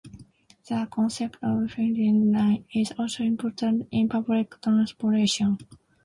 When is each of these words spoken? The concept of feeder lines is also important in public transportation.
The 0.67 0.87
concept 0.89 1.37
of 1.43 1.69
feeder 1.73 2.11
lines 2.11 2.65
is 2.73 2.91
also 2.97 3.21
important 3.23 3.87
in 3.91 4.09
public 4.09 4.59
transportation. 4.59 5.59